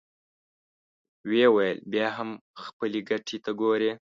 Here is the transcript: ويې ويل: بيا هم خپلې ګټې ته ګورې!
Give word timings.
ويې 1.27 1.47
ويل: 1.55 1.77
بيا 1.91 2.07
هم 2.17 2.29
خپلې 2.63 2.99
ګټې 3.09 3.37
ته 3.45 3.51
ګورې! 3.61 3.91